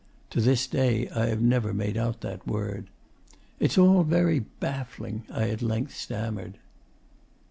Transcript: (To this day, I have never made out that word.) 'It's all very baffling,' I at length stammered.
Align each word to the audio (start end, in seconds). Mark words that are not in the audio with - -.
(To 0.31 0.41
this 0.41 0.65
day, 0.65 1.07
I 1.09 1.27
have 1.27 1.43
never 1.43 1.75
made 1.75 1.95
out 1.95 2.21
that 2.21 2.47
word.) 2.47 2.87
'It's 3.59 3.77
all 3.77 4.01
very 4.01 4.39
baffling,' 4.39 5.25
I 5.31 5.49
at 5.51 5.61
length 5.61 5.95
stammered. 5.95 6.57